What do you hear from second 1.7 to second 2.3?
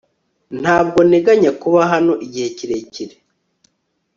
hano